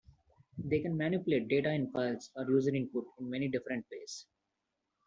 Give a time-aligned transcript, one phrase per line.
[0.57, 4.25] They can manipulate data in files or user input in many different ways.